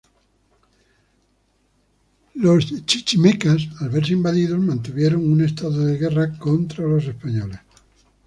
Los 2.33 2.65
chichimecas, 2.87 3.67
al 3.81 3.89
verse 3.89 4.13
invadidos, 4.13 4.59
mantuvieron 4.59 5.31
un 5.31 5.43
estado 5.43 5.77
de 5.85 5.99
guerra 5.99 6.39
contra 6.39 6.87
los 6.87 7.05
españoles. 7.05 7.59